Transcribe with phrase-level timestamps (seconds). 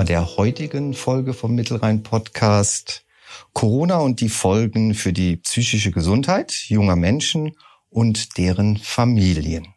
[0.00, 3.04] Thema der heutigen Folge vom Mittelrhein Podcast.
[3.52, 7.52] Corona und die Folgen für die psychische Gesundheit junger Menschen
[7.90, 9.74] und deren Familien.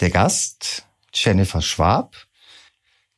[0.00, 2.16] Der Gast Jennifer Schwab,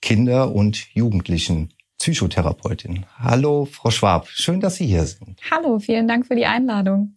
[0.02, 3.06] Kinder- und Jugendlichen Psychotherapeutin.
[3.19, 4.28] Hallo, Frau Schwab.
[4.28, 5.41] Schön, dass Sie hier sind.
[5.50, 7.16] Hallo, vielen Dank für die Einladung.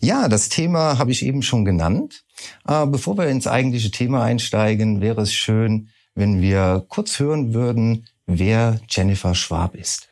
[0.00, 2.24] Ja, das Thema habe ich eben schon genannt.
[2.68, 8.04] Äh, bevor wir ins eigentliche Thema einsteigen, wäre es schön, wenn wir kurz hören würden,
[8.26, 10.08] wer Jennifer Schwab ist.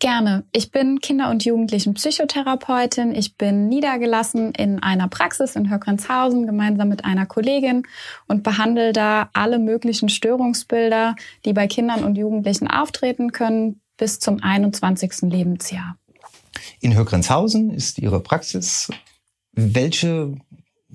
[0.00, 0.44] Gerne.
[0.50, 3.14] Ich bin Kinder- und Jugendlichen-Psychotherapeutin.
[3.14, 7.84] Ich bin niedergelassen in einer Praxis in Höckrenzhausen gemeinsam mit einer Kollegin
[8.26, 14.42] und behandle da alle möglichen Störungsbilder, die bei Kindern und Jugendlichen auftreten können, bis zum
[14.42, 15.30] 21.
[15.30, 15.96] Lebensjahr.
[16.80, 18.90] In Höckrenzhausen ist Ihre Praxis.
[19.52, 20.34] Welche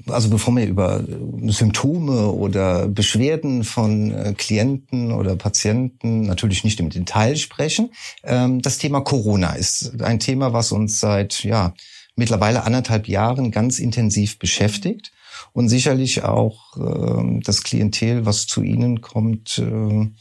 [0.08, 1.04] also bevor wir über
[1.48, 7.92] Symptome oder Beschwerden von äh, Klienten oder Patienten natürlich nicht im Detail sprechen,
[8.24, 11.74] ähm, das Thema Corona ist ein Thema, was uns seit ja
[12.16, 15.12] mittlerweile anderthalb Jahren ganz intensiv beschäftigt
[15.54, 20.16] und sicherlich auch ähm, das Klientel, was zu Ihnen kommt, ähm,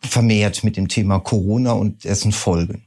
[0.00, 2.86] vermehrt mit dem Thema Corona und dessen Folgen.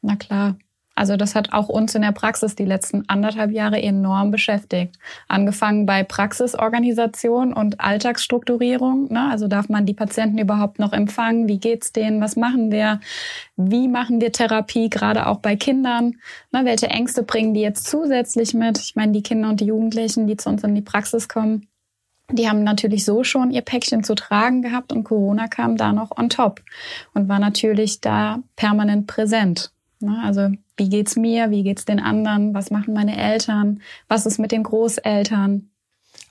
[0.00, 0.56] Na klar.
[0.94, 4.98] Also das hat auch uns in der Praxis die letzten anderthalb Jahre enorm beschäftigt.
[5.26, 9.10] Angefangen bei Praxisorganisation und Alltagsstrukturierung.
[9.10, 9.28] Ne?
[9.30, 11.48] Also darf man die Patienten überhaupt noch empfangen?
[11.48, 12.20] Wie geht's denen?
[12.20, 13.00] Was machen wir?
[13.56, 14.90] Wie machen wir Therapie?
[14.90, 16.16] Gerade auch bei Kindern.
[16.50, 16.64] Ne?
[16.64, 18.78] Welche Ängste bringen die jetzt zusätzlich mit?
[18.78, 21.68] Ich meine, die Kinder und die Jugendlichen, die zu uns in die Praxis kommen,
[22.30, 26.16] die haben natürlich so schon ihr Päckchen zu tragen gehabt und Corona kam da noch
[26.16, 26.62] on top
[27.14, 29.72] und war natürlich da permanent präsent.
[30.00, 30.20] Ne?
[30.24, 30.50] Also
[30.82, 34.64] wie geht's mir, wie geht's den anderen, was machen meine Eltern, was ist mit den
[34.64, 35.70] Großeltern.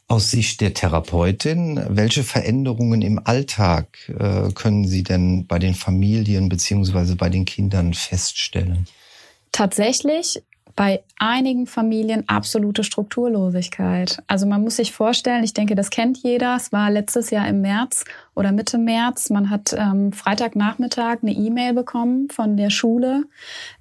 [0.09, 6.49] Aus Sicht der Therapeutin, welche Veränderungen im Alltag äh, können Sie denn bei den Familien
[6.49, 8.87] beziehungsweise bei den Kindern feststellen?
[9.53, 10.43] Tatsächlich
[10.75, 14.21] bei einigen Familien absolute Strukturlosigkeit.
[14.27, 16.55] Also man muss sich vorstellen, ich denke, das kennt jeder.
[16.55, 18.05] Es war letztes Jahr im März
[18.35, 19.29] oder Mitte März.
[19.29, 23.23] Man hat ähm, Freitagnachmittag eine E-Mail bekommen von der Schule,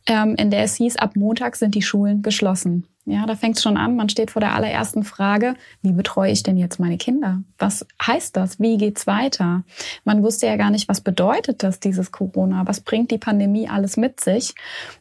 [0.06, 2.87] ähm, in der es hieß, ab Montag sind die Schulen geschlossen.
[3.06, 3.97] Ja, da fängt es schon an.
[3.97, 7.43] Man steht vor der allerersten Frage, wie betreue ich denn jetzt meine Kinder?
[7.59, 8.61] Was heißt das?
[8.61, 9.65] Wie geht's weiter?
[10.05, 12.66] Man wusste ja gar nicht, was bedeutet das, dieses Corona?
[12.66, 14.55] Was bringt die Pandemie alles mit sich?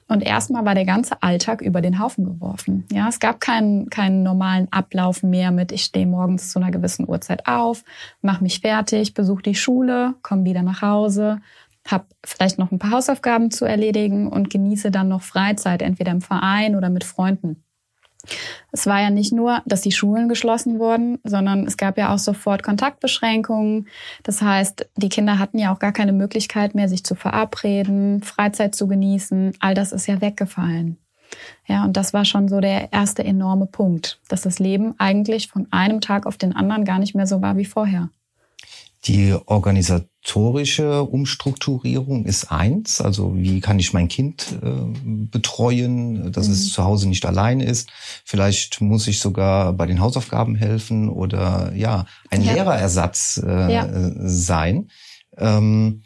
[0.08, 2.86] Und erstmal war der ganze Alltag über den Haufen geworfen.
[2.92, 7.08] Ja, es gab keinen, keinen normalen Ablauf mehr mit, ich stehe morgens zu einer gewissen
[7.08, 7.84] Uhrzeit auf,
[8.22, 11.42] mache mich fertig, besuche die Schule, komme wieder nach Hause,
[11.86, 16.22] habe vielleicht noch ein paar Hausaufgaben zu erledigen und genieße dann noch Freizeit, entweder im
[16.22, 17.64] Verein oder mit Freunden.
[18.72, 22.20] Es war ja nicht nur, dass die Schulen geschlossen wurden, sondern es gab ja auch
[22.20, 23.88] sofort Kontaktbeschränkungen.
[24.24, 28.76] Das heißt, die Kinder hatten ja auch gar keine Möglichkeit mehr, sich zu verabreden, Freizeit
[28.76, 29.54] zu genießen.
[29.60, 30.98] All das ist ja weggefallen.
[31.68, 35.68] Ja, und das war schon so der erste enorme Punkt, dass das Leben eigentlich von
[35.72, 38.10] einem Tag auf den anderen gar nicht mehr so war wie vorher.
[39.10, 43.02] Die organisatorische Umstrukturierung ist eins.
[43.02, 44.70] Also wie kann ich mein Kind äh,
[45.32, 46.54] betreuen, dass mhm.
[46.54, 47.90] es zu Hause nicht alleine ist.
[48.24, 52.54] Vielleicht muss ich sogar bei den Hausaufgaben helfen oder ja, ein ja.
[52.54, 53.90] Lehrerersatz äh, ja.
[54.20, 54.92] sein.
[55.38, 56.04] Ähm,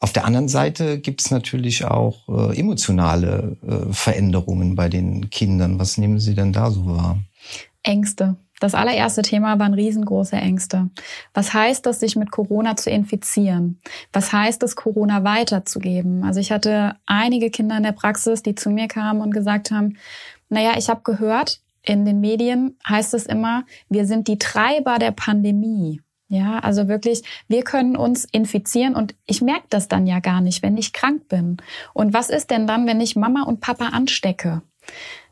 [0.00, 5.78] auf der anderen Seite gibt es natürlich auch äh, emotionale äh, Veränderungen bei den Kindern.
[5.78, 7.22] Was nehmen Sie denn da so wahr?
[7.84, 8.36] Ängste.
[8.62, 10.88] Das allererste Thema waren riesengroße Ängste.
[11.34, 13.80] Was heißt das, sich mit Corona zu infizieren?
[14.12, 16.22] Was heißt es, Corona weiterzugeben?
[16.22, 19.96] Also ich hatte einige Kinder in der Praxis, die zu mir kamen und gesagt haben,
[20.48, 25.10] naja, ich habe gehört, in den Medien heißt es immer, wir sind die Treiber der
[25.10, 26.00] Pandemie.
[26.28, 30.62] Ja, also wirklich, wir können uns infizieren und ich merke das dann ja gar nicht,
[30.62, 31.56] wenn ich krank bin.
[31.94, 34.62] Und was ist denn dann, wenn ich Mama und Papa anstecke?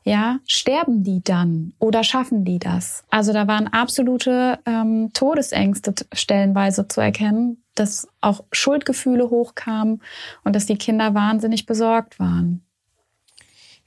[0.05, 3.05] Ja, sterben die dann oder schaffen die das?
[3.11, 10.03] Also da waren absolute ähm, Todesängste stellenweise zu erkennen, dass auch Schuldgefühle hochkamen
[10.45, 12.63] und dass die Kinder wahnsinnig besorgt waren.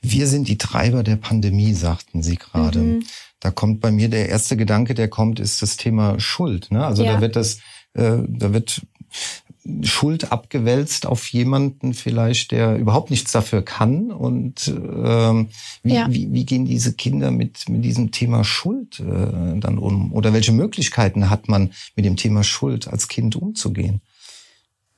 [0.02, 2.80] Wir sind die Treiber der Pandemie, sagten Sie gerade.
[2.80, 3.04] Mhm.
[3.40, 6.72] Da kommt bei mir der erste Gedanke, der kommt, ist das Thema Schuld.
[6.72, 6.86] Ne?
[6.86, 7.14] Also ja.
[7.14, 7.60] da wird das,
[7.94, 8.82] äh, da wird
[9.84, 14.12] Schuld abgewälzt auf jemanden vielleicht, der überhaupt nichts dafür kann.
[14.12, 15.50] Und ähm,
[15.84, 16.08] wie, ja.
[16.10, 20.12] wie, wie gehen diese Kinder mit, mit diesem Thema Schuld äh, dann um?
[20.12, 24.02] Oder welche Möglichkeiten hat man, mit dem Thema Schuld als Kind umzugehen?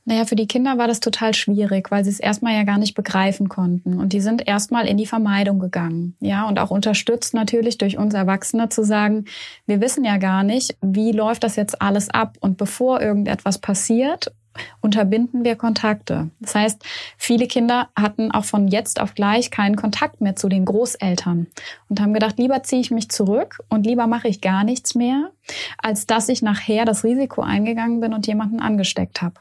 [0.07, 2.93] Naja, für die Kinder war das total schwierig, weil sie es erstmal ja gar nicht
[2.93, 3.97] begreifen konnten.
[3.97, 6.15] Und die sind erstmal in die Vermeidung gegangen.
[6.19, 9.25] Ja, und auch unterstützt natürlich durch uns Erwachsene zu sagen,
[9.65, 12.37] wir wissen ja gar nicht, wie läuft das jetzt alles ab.
[12.39, 14.31] Und bevor irgendetwas passiert,
[14.81, 16.29] unterbinden wir Kontakte.
[16.39, 16.83] Das heißt,
[17.17, 21.47] viele Kinder hatten auch von jetzt auf gleich keinen Kontakt mehr zu den Großeltern
[21.89, 25.31] und haben gedacht, lieber ziehe ich mich zurück und lieber mache ich gar nichts mehr,
[25.77, 29.35] als dass ich nachher das Risiko eingegangen bin und jemanden angesteckt habe.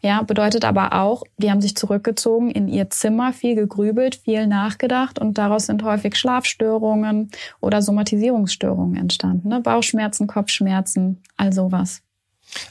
[0.00, 5.18] Ja, bedeutet aber auch, die haben sich zurückgezogen in ihr Zimmer, viel gegrübelt, viel nachgedacht
[5.18, 9.48] und daraus sind häufig Schlafstörungen oder Somatisierungsstörungen entstanden.
[9.48, 9.60] Ne?
[9.60, 12.02] Bauchschmerzen, Kopfschmerzen, all sowas.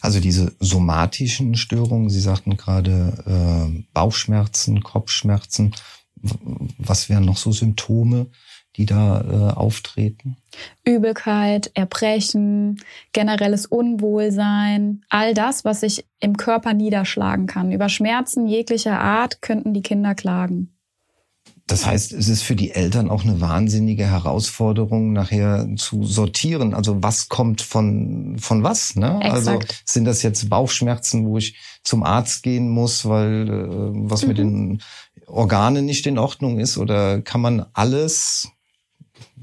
[0.01, 5.75] Also diese somatischen Störungen, Sie sagten gerade äh, Bauchschmerzen, Kopfschmerzen.
[6.77, 8.27] Was wären noch so Symptome,
[8.75, 10.37] die da äh, auftreten?
[10.85, 12.79] Übelkeit, Erbrechen,
[13.11, 17.71] generelles Unwohlsein, all das, was sich im Körper niederschlagen kann.
[17.71, 20.70] Über Schmerzen jeglicher Art könnten die Kinder klagen.
[21.67, 26.73] Das heißt, es ist für die Eltern auch eine wahnsinnige Herausforderung, nachher zu sortieren.
[26.73, 28.95] Also was kommt von, von was?
[28.95, 29.21] Ne?
[29.21, 34.27] Also sind das jetzt Bauchschmerzen, wo ich zum Arzt gehen muss, weil äh, was mhm.
[34.27, 34.81] mit den
[35.27, 36.77] Organen nicht in Ordnung ist?
[36.77, 38.49] Oder kann man alles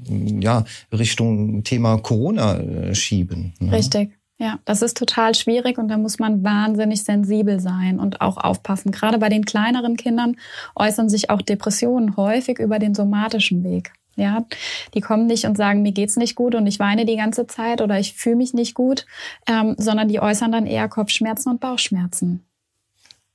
[0.07, 3.53] ja, Richtung Thema Corona äh, schieben?
[3.59, 3.71] Ne?
[3.71, 4.18] Richtig.
[4.41, 8.91] Ja, das ist total schwierig und da muss man wahnsinnig sensibel sein und auch aufpassen.
[8.91, 10.37] Gerade bei den kleineren Kindern
[10.75, 13.91] äußern sich auch Depressionen häufig über den somatischen Weg.
[14.15, 14.45] Ja,
[14.93, 17.81] die kommen nicht und sagen, mir geht's nicht gut und ich weine die ganze Zeit
[17.81, 19.05] oder ich fühle mich nicht gut,
[19.45, 22.48] ähm, sondern die äußern dann eher Kopfschmerzen und Bauchschmerzen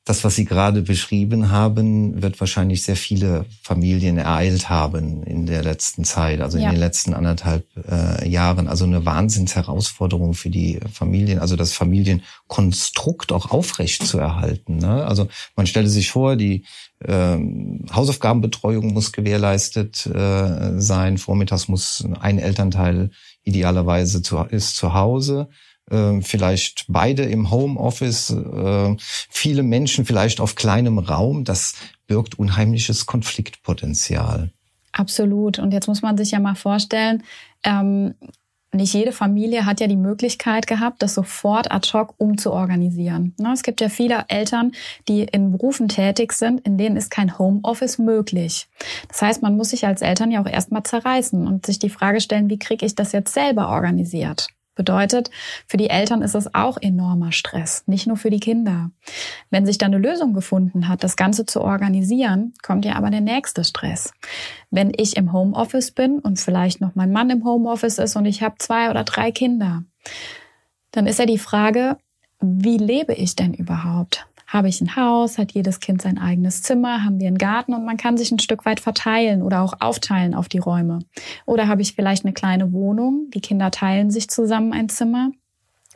[0.07, 5.63] das, was Sie gerade beschrieben haben, wird wahrscheinlich sehr viele Familien ereilt haben in der
[5.63, 6.65] letzten Zeit, also ja.
[6.65, 8.69] in den letzten anderthalb äh, Jahren.
[8.69, 14.77] Also eine Wahnsinnsherausforderung für die Familien, also das Familienkonstrukt auch aufrecht zu erhalten.
[14.77, 15.07] Ne?
[15.07, 16.67] Also man stelle sich vor, die
[16.99, 17.39] äh,
[17.91, 21.17] Hausaufgabenbetreuung muss gewährleistet äh, sein.
[21.17, 23.11] Vormittags muss ein Elternteil
[23.43, 25.49] idealerweise zu, ist zu Hause
[25.91, 31.75] äh, vielleicht beide im Homeoffice, äh, viele Menschen vielleicht auf kleinem Raum, das
[32.07, 34.51] birgt unheimliches Konfliktpotenzial.
[34.93, 35.59] Absolut.
[35.59, 37.25] Und jetzt muss man sich ja mal vorstellen,
[37.65, 38.15] ähm,
[38.75, 43.35] nicht jede Familie hat ja die Möglichkeit gehabt, das sofort ad hoc umzuorganisieren.
[43.39, 44.73] Ne, es gibt ja viele Eltern,
[45.09, 48.67] die in Berufen tätig sind, in denen ist kein Homeoffice möglich.
[49.09, 52.21] Das heißt, man muss sich als Eltern ja auch erstmal zerreißen und sich die Frage
[52.21, 54.49] stellen, wie kriege ich das jetzt selber organisiert?
[54.75, 55.31] Bedeutet,
[55.67, 58.91] für die Eltern ist es auch enormer Stress, nicht nur für die Kinder.
[59.51, 63.21] Wenn sich dann eine Lösung gefunden hat, das Ganze zu organisieren, kommt ja aber der
[63.21, 64.13] nächste Stress.
[64.71, 68.43] Wenn ich im Homeoffice bin und vielleicht noch mein Mann im Homeoffice ist und ich
[68.43, 69.85] habe zwei oder drei Kinder,
[70.91, 71.97] dann ist ja die Frage,
[72.41, 74.27] wie lebe ich denn überhaupt?
[74.55, 77.85] Habe ich ein Haus, hat jedes Kind sein eigenes Zimmer, haben wir einen Garten und
[77.85, 81.01] man kann sich ein Stück weit verteilen oder auch aufteilen auf die Räume.
[81.45, 85.33] Oder habe ich vielleicht eine kleine Wohnung, die Kinder teilen sich zusammen ein Zimmer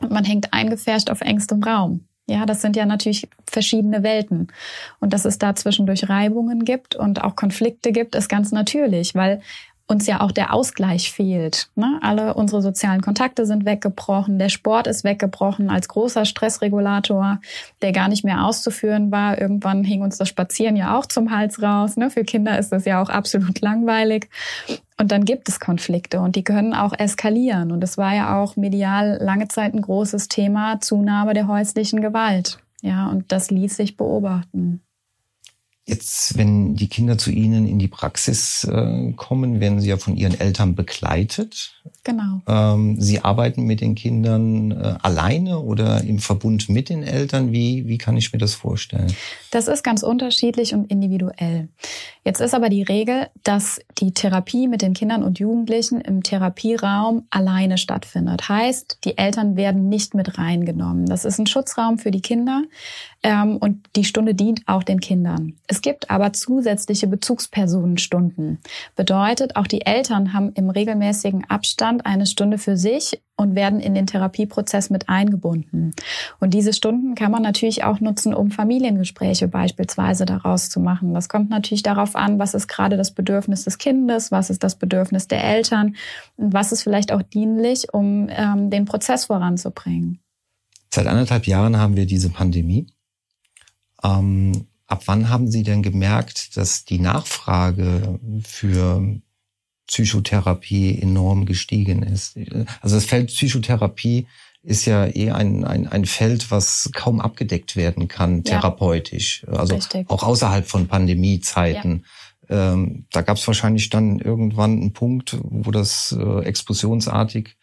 [0.00, 2.04] und man hängt eingefärscht auf engstem Raum.
[2.30, 4.48] Ja, das sind ja natürlich verschiedene Welten.
[5.00, 9.40] Und dass es da zwischendurch Reibungen gibt und auch Konflikte gibt, ist ganz natürlich, weil
[9.88, 11.70] uns ja auch der Ausgleich fehlt.
[11.74, 11.98] Ne?
[12.02, 17.40] Alle unsere sozialen Kontakte sind weggebrochen, der Sport ist weggebrochen als großer Stressregulator,
[17.80, 19.40] der gar nicht mehr auszuführen war.
[19.40, 21.96] Irgendwann hing uns das Spazieren ja auch zum Hals raus.
[21.96, 22.10] Ne?
[22.10, 24.28] Für Kinder ist das ja auch absolut langweilig.
[25.00, 27.72] Und dann gibt es Konflikte und die können auch eskalieren.
[27.72, 32.58] Und es war ja auch medial lange Zeit ein großes Thema, Zunahme der häuslichen Gewalt.
[32.82, 34.82] Ja, und das ließ sich beobachten.
[35.88, 40.18] Jetzt, wenn die Kinder zu Ihnen in die Praxis äh, kommen, werden sie ja von
[40.18, 41.80] ihren Eltern begleitet.
[42.04, 42.42] Genau.
[42.46, 47.52] Ähm, sie arbeiten mit den Kindern äh, alleine oder im Verbund mit den Eltern.
[47.52, 49.10] Wie, wie kann ich mir das vorstellen?
[49.50, 51.68] Das ist ganz unterschiedlich und individuell.
[52.22, 57.26] Jetzt ist aber die Regel, dass die Therapie mit den Kindern und Jugendlichen im Therapieraum
[57.30, 58.50] alleine stattfindet.
[58.50, 61.06] Heißt, die Eltern werden nicht mit reingenommen.
[61.06, 62.64] Das ist ein Schutzraum für die Kinder
[63.22, 65.54] ähm, und die Stunde dient auch den Kindern.
[65.66, 68.58] Es gibt aber zusätzliche Bezugspersonenstunden.
[68.94, 73.94] Bedeutet, auch die Eltern haben im regelmäßigen Abstand eine Stunde für sich und werden in
[73.94, 75.92] den Therapieprozess mit eingebunden.
[76.38, 81.14] Und diese Stunden kann man natürlich auch nutzen, um Familiengespräche beispielsweise daraus zu machen.
[81.14, 84.76] Das kommt natürlich darauf an, was ist gerade das Bedürfnis des Kindes, was ist das
[84.76, 85.96] Bedürfnis der Eltern
[86.36, 90.20] und was ist vielleicht auch dienlich, um ähm, den Prozess voranzubringen.
[90.92, 92.86] Seit anderthalb Jahren haben wir diese Pandemie.
[94.02, 99.20] Ähm, ab wann haben Sie denn gemerkt, dass die Nachfrage für
[99.86, 102.36] Psychotherapie enorm gestiegen ist?
[102.80, 104.26] Also das Feld Psychotherapie
[104.62, 109.44] ist ja eh ein, ein, ein Feld, was kaum abgedeckt werden kann, therapeutisch.
[109.46, 110.10] Ja, also richtig.
[110.10, 112.04] auch außerhalb von Pandemiezeiten.
[112.48, 112.72] Ja.
[112.72, 117.56] Ähm, da gab es wahrscheinlich dann irgendwann einen Punkt, wo das äh, explosionsartig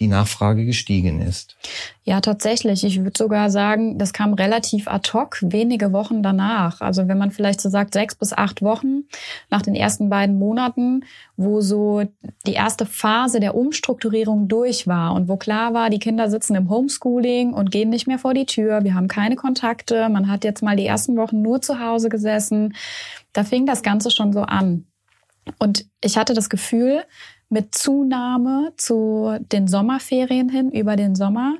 [0.00, 1.56] die Nachfrage gestiegen ist.
[2.04, 2.84] Ja, tatsächlich.
[2.84, 6.80] Ich würde sogar sagen, das kam relativ ad hoc, wenige Wochen danach.
[6.80, 9.04] Also wenn man vielleicht so sagt, sechs bis acht Wochen
[9.50, 11.04] nach den ersten beiden Monaten,
[11.36, 12.04] wo so
[12.46, 16.70] die erste Phase der Umstrukturierung durch war und wo klar war, die Kinder sitzen im
[16.70, 20.62] Homeschooling und gehen nicht mehr vor die Tür, wir haben keine Kontakte, man hat jetzt
[20.62, 22.74] mal die ersten Wochen nur zu Hause gesessen.
[23.32, 24.86] Da fing das Ganze schon so an.
[25.58, 27.04] Und ich hatte das Gefühl,
[27.50, 31.56] mit Zunahme zu den Sommerferien hin über den Sommer,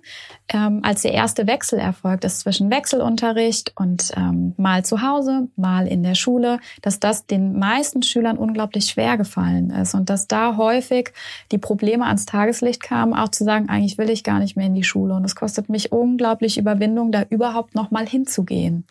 [0.48, 5.86] ähm, als der erste Wechsel erfolgt ist zwischen Wechselunterricht und ähm, mal zu Hause, mal
[5.86, 10.56] in der Schule, dass das den meisten Schülern unglaublich schwer gefallen ist und dass da
[10.56, 11.12] häufig
[11.52, 14.74] die Probleme ans Tageslicht kamen, auch zu sagen, eigentlich will ich gar nicht mehr in
[14.74, 18.84] die Schule und es kostet mich unglaublich Überwindung, da überhaupt noch mal hinzugehen.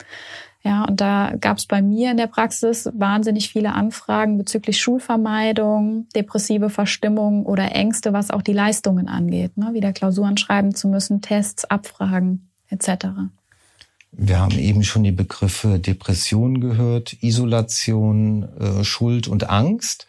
[0.67, 6.09] Ja, und da gab es bei mir in der Praxis wahnsinnig viele Anfragen bezüglich Schulvermeidung,
[6.13, 9.73] depressive Verstimmung oder Ängste, was auch die Leistungen angeht, ne?
[9.73, 13.07] wieder Klausuren schreiben zu müssen, Tests abfragen etc.
[14.11, 20.05] Wir haben eben schon die Begriffe Depression gehört, Isolation, äh, Schuld und Angst.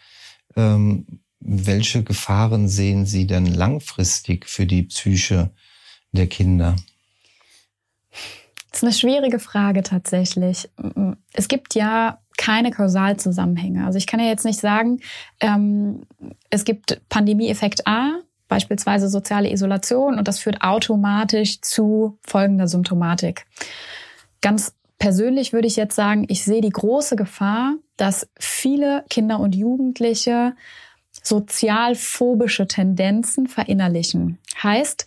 [0.57, 1.05] Ähm,
[1.39, 5.51] welche Gefahren sehen Sie denn langfristig für die Psyche
[6.11, 6.75] der Kinder?
[8.71, 10.69] Das ist eine schwierige Frage tatsächlich.
[11.33, 13.85] Es gibt ja keine Kausalzusammenhänge.
[13.85, 15.01] Also ich kann ja jetzt nicht sagen,
[15.41, 16.03] ähm,
[16.49, 23.45] es gibt Pandemieeffekt A, beispielsweise soziale Isolation, und das führt automatisch zu folgender Symptomatik.
[24.41, 29.55] Ganz persönlich würde ich jetzt sagen, ich sehe die große Gefahr, dass viele Kinder und
[29.55, 30.53] Jugendliche
[31.23, 34.39] sozialphobische Tendenzen verinnerlichen.
[34.61, 35.05] Heißt,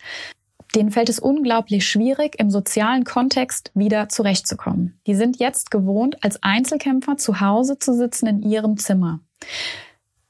[0.75, 4.99] denen fällt es unglaublich schwierig, im sozialen Kontext wieder zurechtzukommen.
[5.07, 9.19] Die sind jetzt gewohnt, als Einzelkämpfer zu Hause zu sitzen in ihrem Zimmer.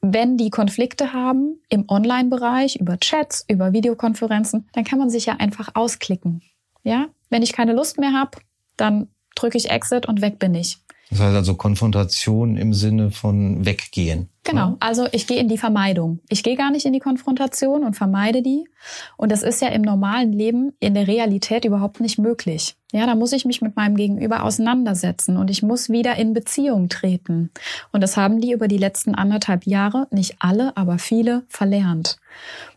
[0.01, 5.37] Wenn die Konflikte haben im Online-Bereich, über Chats, über Videokonferenzen, dann kann man sich ja
[5.37, 6.41] einfach ausklicken.
[6.83, 8.39] Ja, wenn ich keine Lust mehr habe,
[8.75, 10.79] dann drücke ich Exit und weg bin ich.
[11.09, 14.29] Das heißt also Konfrontation im Sinne von weggehen.
[14.45, 16.19] Genau, also ich gehe in die Vermeidung.
[16.27, 18.67] Ich gehe gar nicht in die Konfrontation und vermeide die.
[19.15, 22.75] Und das ist ja im normalen Leben in der Realität überhaupt nicht möglich.
[22.91, 26.89] Ja, da muss ich mich mit meinem Gegenüber auseinandersetzen und ich muss wieder in Beziehung
[26.89, 27.51] treten.
[27.93, 32.17] Und das haben die über die letzten anderthalb Jahre, nicht alle, aber viele, verlernt.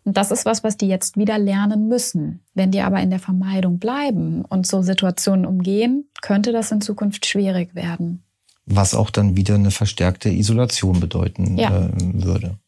[0.05, 2.45] Und das ist was, was die jetzt wieder lernen müssen.
[2.55, 7.27] Wenn die aber in der Vermeidung bleiben und so Situationen umgehen, könnte das in Zukunft
[7.27, 8.23] schwierig werden
[8.67, 11.87] was auch dann wieder eine verstärkte Isolation bedeuten ja.
[11.87, 12.59] äh, würde.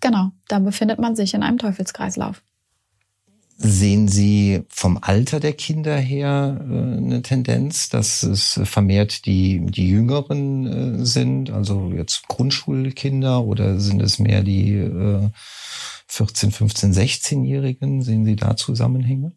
[0.00, 2.42] Genau, da befindet man sich in einem Teufelskreislauf.
[3.56, 9.88] Sehen Sie vom Alter der Kinder her äh, eine Tendenz, dass es vermehrt die, die
[9.88, 10.66] Jüngeren
[11.02, 15.30] äh, sind, also jetzt Grundschulkinder oder sind es mehr die äh,
[16.08, 18.02] 14, 15, 16-Jährigen?
[18.02, 19.32] Sehen Sie da Zusammenhänge?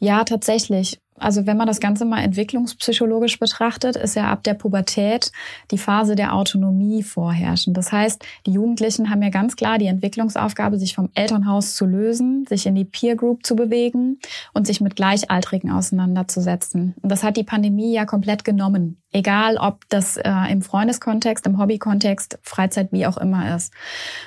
[0.00, 0.98] Ja, tatsächlich.
[1.20, 5.32] Also wenn man das Ganze mal entwicklungspsychologisch betrachtet, ist ja ab der Pubertät
[5.70, 7.76] die Phase der Autonomie vorherrschend.
[7.76, 12.46] Das heißt, die Jugendlichen haben ja ganz klar die Entwicklungsaufgabe, sich vom Elternhaus zu lösen,
[12.48, 14.18] sich in die Peer Group zu bewegen
[14.52, 16.94] und sich mit Gleichaltrigen auseinanderzusetzen.
[17.02, 18.96] Und das hat die Pandemie ja komplett genommen.
[19.12, 23.72] Egal, ob das äh, im Freundeskontext, im Hobbykontext, Freizeit, wie auch immer ist.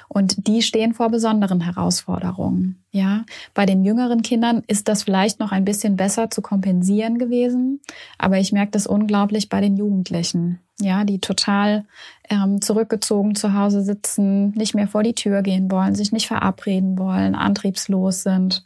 [0.10, 2.84] Und die stehen vor besonderen Herausforderungen.
[2.92, 3.24] Ja,
[3.54, 7.80] bei den jüngeren Kindern ist das vielleicht noch ein bisschen besser zu kompensieren gewesen,
[8.18, 10.60] aber ich merke das unglaublich bei den Jugendlichen.
[10.80, 11.86] Ja, die total
[12.30, 16.98] ähm, zurückgezogen zu Hause sitzen, nicht mehr vor die Tür gehen wollen, sich nicht verabreden
[16.98, 18.66] wollen, antriebslos sind.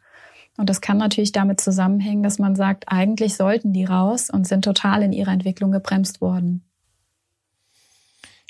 [0.57, 4.65] Und das kann natürlich damit zusammenhängen, dass man sagt, eigentlich sollten die raus und sind
[4.65, 6.63] total in ihrer Entwicklung gebremst worden.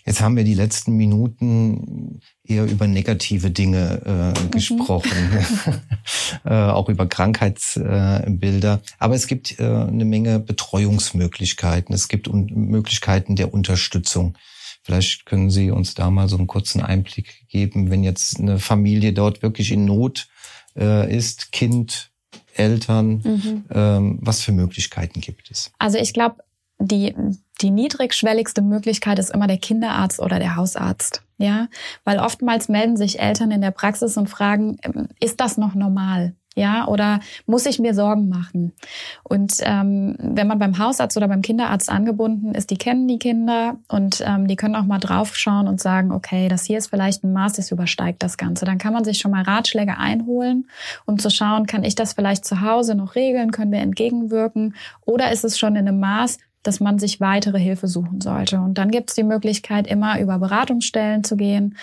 [0.08, 4.52] Jetzt haben wir die letzten Minuten eher über negative Dinge äh, mhm.
[4.52, 5.12] gesprochen,
[6.46, 8.74] äh, auch über Krankheitsbilder.
[8.76, 11.94] Äh, Aber es gibt äh, eine Menge Betreuungsmöglichkeiten.
[11.94, 14.38] Es gibt Möglichkeiten der Unterstützung.
[14.82, 19.12] Vielleicht können Sie uns da mal so einen kurzen Einblick geben, wenn jetzt eine Familie
[19.12, 20.30] dort wirklich in Not
[20.78, 22.12] äh, ist, Kind,
[22.56, 23.66] Eltern, mhm.
[23.70, 25.72] ähm, was für Möglichkeiten gibt es?
[25.80, 26.38] Also ich glaube,
[26.80, 27.16] die,
[27.62, 31.24] die niedrigschwelligste Möglichkeit ist immer der Kinderarzt oder der Hausarzt.
[31.40, 31.68] Ja,
[32.04, 36.34] weil oftmals melden sich Eltern in der Praxis und fragen, ähm, ist das noch normal?
[36.58, 38.74] Ja, oder muss ich mir Sorgen machen?
[39.22, 43.76] Und ähm, wenn man beim Hausarzt oder beim Kinderarzt angebunden ist, die kennen die Kinder
[43.88, 47.32] und ähm, die können auch mal draufschauen und sagen, okay, das hier ist vielleicht ein
[47.32, 48.66] Maß, das übersteigt das Ganze.
[48.66, 50.68] Dann kann man sich schon mal Ratschläge einholen,
[51.06, 54.74] um zu schauen, kann ich das vielleicht zu Hause noch regeln, können wir entgegenwirken
[55.06, 58.60] oder ist es schon in einem Maß, dass man sich weitere Hilfe suchen sollte.
[58.60, 61.78] Und dann gibt es die Möglichkeit, immer über Beratungsstellen zu gehen.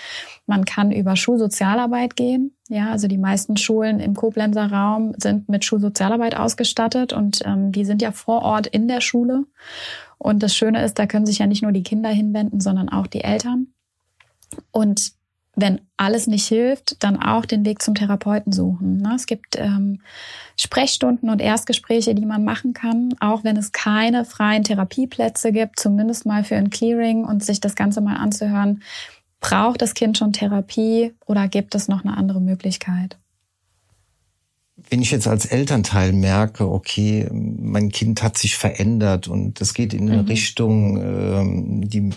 [0.47, 2.55] Man kann über Schulsozialarbeit gehen.
[2.69, 7.87] Ja, also die meisten Schulen im Koblenzer Raum sind mit Schulsozialarbeit ausgestattet und ähm, die
[7.87, 9.45] sind ja vor Ort in der Schule.
[10.19, 13.07] Und das Schöne ist, da können sich ja nicht nur die Kinder hinwenden, sondern auch
[13.07, 13.69] die Eltern.
[14.71, 15.13] Und
[15.57, 18.99] wenn alles nicht hilft, dann auch den Weg zum Therapeuten suchen.
[18.99, 19.13] Ne?
[19.15, 20.01] Es gibt ähm,
[20.59, 26.27] Sprechstunden und Erstgespräche, die man machen kann, auch wenn es keine freien Therapieplätze gibt, zumindest
[26.27, 28.83] mal für ein Clearing und sich das Ganze mal anzuhören.
[29.41, 33.19] Braucht das Kind schon Therapie oder gibt es noch eine andere Möglichkeit?
[34.91, 39.95] Wenn ich jetzt als Elternteil merke, okay, mein Kind hat sich verändert und es geht
[39.95, 40.29] in eine mhm.
[40.29, 42.11] Richtung, ähm, die,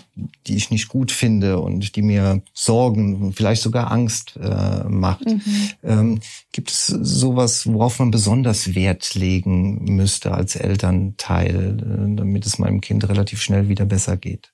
[0.46, 5.42] die ich nicht gut finde und die mir Sorgen, vielleicht sogar Angst äh, macht, mhm.
[5.82, 6.20] ähm,
[6.52, 12.80] gibt es sowas, worauf man besonders Wert legen müsste als Elternteil, äh, damit es meinem
[12.80, 14.52] Kind relativ schnell wieder besser geht?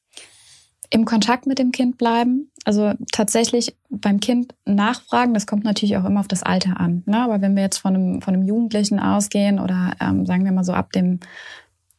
[0.95, 2.51] im Kontakt mit dem Kind bleiben.
[2.65, 7.03] Also tatsächlich beim Kind nachfragen, das kommt natürlich auch immer auf das Alter an.
[7.07, 7.23] Ne?
[7.23, 10.65] Aber wenn wir jetzt von einem, von einem Jugendlichen ausgehen oder ähm, sagen wir mal
[10.65, 11.21] so ab dem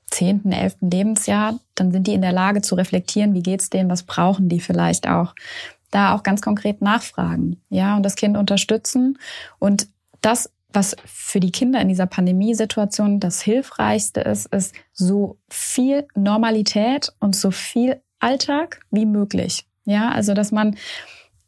[0.09, 4.03] zehnten, elften Lebensjahr, dann sind die in der Lage zu reflektieren, wie geht's denen, was
[4.03, 5.35] brauchen die vielleicht auch.
[5.91, 9.17] Da auch ganz konkret nachfragen, ja, und das Kind unterstützen.
[9.59, 9.87] Und
[10.21, 17.13] das, was für die Kinder in dieser Pandemiesituation das Hilfreichste ist, ist so viel Normalität
[17.19, 19.65] und so viel Alltag wie möglich.
[19.85, 20.75] Ja, also dass man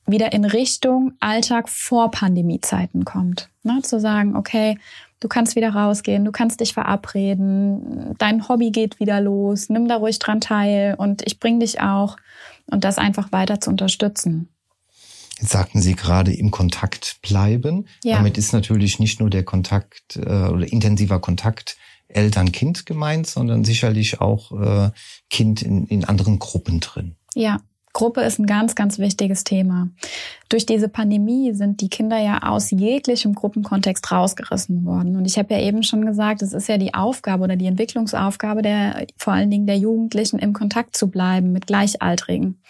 [0.07, 3.49] wieder in Richtung Alltag vor Pandemiezeiten kommt.
[3.63, 3.81] Ne?
[3.83, 4.77] Zu sagen, okay,
[5.19, 9.97] du kannst wieder rausgehen, du kannst dich verabreden, dein Hobby geht wieder los, nimm da
[9.97, 12.17] ruhig dran teil und ich bring dich auch
[12.67, 14.49] und das einfach weiter zu unterstützen.
[15.39, 17.87] Jetzt sagten Sie gerade im Kontakt bleiben.
[18.03, 18.15] Ja.
[18.15, 24.19] Damit ist natürlich nicht nur der Kontakt äh, oder intensiver Kontakt Eltern-Kind gemeint, sondern sicherlich
[24.19, 24.91] auch äh,
[25.29, 27.15] Kind in, in anderen Gruppen drin.
[27.35, 27.59] Ja,
[27.97, 29.89] Gruppe ist ein ganz, ganz wichtiges Thema.
[30.49, 35.15] Durch diese Pandemie sind die Kinder ja aus jeglichem Gruppenkontext rausgerissen worden.
[35.15, 38.61] Und ich habe ja eben schon gesagt, es ist ja die Aufgabe oder die Entwicklungsaufgabe
[38.61, 42.61] der, vor allen Dingen der Jugendlichen, im Kontakt zu bleiben mit Gleichaltrigen.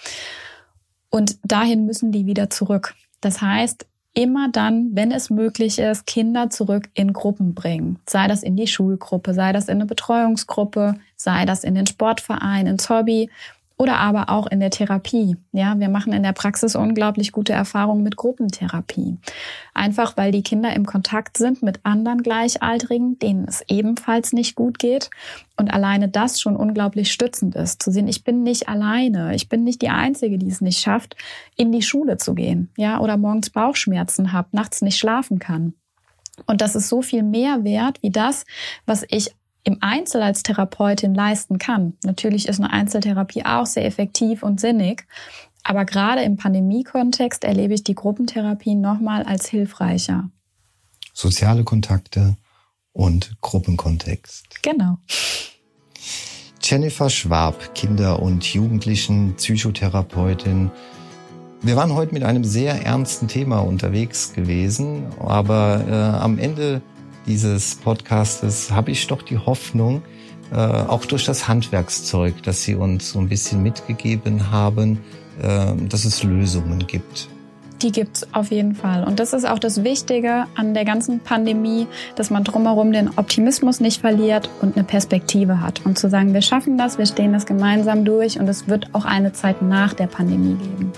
[1.10, 2.96] Und dahin müssen die wieder zurück.
[3.20, 8.00] Das heißt, immer dann, wenn es möglich ist, Kinder zurück in Gruppen bringen.
[8.08, 12.66] Sei das in die Schulgruppe, sei das in eine Betreuungsgruppe, sei das in den Sportverein,
[12.66, 13.30] ins Hobby
[13.78, 15.38] oder aber auch in der Therapie.
[15.52, 19.18] Ja, wir machen in der Praxis unglaublich gute Erfahrungen mit Gruppentherapie.
[19.76, 24.80] Einfach weil die Kinder im Kontakt sind mit anderen Gleichaltrigen, denen es ebenfalls nicht gut
[24.80, 25.12] geht.
[25.58, 27.84] Und alleine das schon unglaublich stützend ist.
[27.84, 29.36] Zu sehen, ich bin nicht alleine.
[29.36, 31.16] Ich bin nicht die Einzige, die es nicht schafft,
[31.56, 32.70] in die Schule zu gehen.
[32.78, 35.74] Ja, oder morgens Bauchschmerzen habe, nachts nicht schlafen kann.
[36.46, 38.46] Und das ist so viel mehr wert wie das,
[38.86, 39.32] was ich
[39.63, 41.93] im Einzel als Therapeutin leisten kann.
[42.04, 45.06] Natürlich ist eine Einzeltherapie auch sehr effektiv und sinnig,
[45.63, 50.30] aber gerade im Pandemie-Kontext erlebe ich die Gruppentherapie nochmal als hilfreicher.
[51.13, 52.38] Soziale Kontakte
[52.93, 54.62] und Gruppenkontext.
[54.62, 54.98] Genau.
[56.62, 60.72] Jennifer Schwab, Kinder- und Jugendlichen Psychotherapeutin.
[61.62, 66.82] Wir waren heute mit einem sehr ernsten Thema unterwegs gewesen, aber äh, am Ende
[67.28, 70.02] dieses Podcastes habe ich doch die Hoffnung,
[70.52, 75.00] äh, auch durch das Handwerkszeug, das Sie uns so ein bisschen mitgegeben haben,
[75.42, 77.28] äh, dass es Lösungen gibt.
[77.82, 79.04] Die gibt's auf jeden Fall.
[79.04, 81.86] Und das ist auch das Wichtige an der ganzen Pandemie,
[82.16, 85.86] dass man drumherum den Optimismus nicht verliert und eine Perspektive hat.
[85.86, 89.06] Und zu sagen, wir schaffen das, wir stehen das gemeinsam durch und es wird auch
[89.06, 90.92] eine Zeit nach der Pandemie geben.